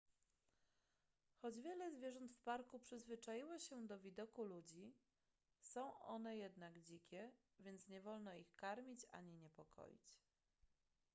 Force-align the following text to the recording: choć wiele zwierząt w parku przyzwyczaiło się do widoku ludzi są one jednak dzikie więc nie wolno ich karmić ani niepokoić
choć 1.41 1.59
wiele 1.61 1.91
zwierząt 1.91 2.31
w 2.31 2.39
parku 2.39 2.79
przyzwyczaiło 2.79 3.59
się 3.59 3.87
do 3.87 3.99
widoku 3.99 4.43
ludzi 4.43 4.93
są 5.61 5.99
one 6.01 6.37
jednak 6.37 6.79
dzikie 6.81 7.31
więc 7.59 7.87
nie 7.89 8.01
wolno 8.01 8.33
ich 8.33 8.55
karmić 8.55 9.05
ani 9.11 9.35
niepokoić 9.35 10.19